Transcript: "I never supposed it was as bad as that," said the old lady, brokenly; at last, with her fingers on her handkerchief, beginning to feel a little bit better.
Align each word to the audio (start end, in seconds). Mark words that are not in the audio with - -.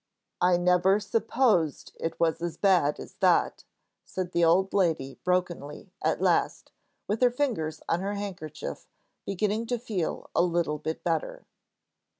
"I 0.41 0.57
never 0.57 0.99
supposed 0.99 1.95
it 1.99 2.19
was 2.19 2.41
as 2.41 2.57
bad 2.57 2.99
as 2.99 3.13
that," 3.19 3.65
said 4.03 4.31
the 4.31 4.43
old 4.43 4.73
lady, 4.73 5.19
brokenly; 5.23 5.93
at 6.01 6.19
last, 6.23 6.71
with 7.07 7.21
her 7.21 7.29
fingers 7.29 7.83
on 7.87 7.99
her 7.99 8.15
handkerchief, 8.15 8.87
beginning 9.27 9.67
to 9.67 9.77
feel 9.77 10.31
a 10.33 10.41
little 10.41 10.79
bit 10.79 11.03
better. 11.03 11.45